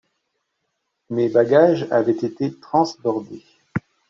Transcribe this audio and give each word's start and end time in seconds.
Mes 1.11 1.29
bagages 1.29 1.85
avaient 1.91 2.11
été 2.15 2.55
transbordés. 2.59 3.45